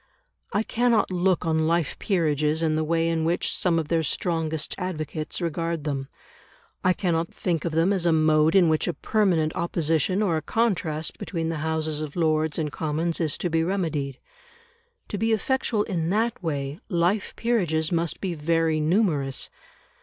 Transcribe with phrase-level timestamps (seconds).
[0.51, 4.73] I cannot look on life peerages in the way in which some of their strongest
[4.79, 6.07] advocates regard them;
[6.83, 10.41] I cannot think of them as a mode in which a permanent opposition or a
[10.41, 14.17] contrast between the Houses of Lords and Commons is to be remedied.
[15.09, 19.51] To be effectual in that way, life peerages must be very numerous.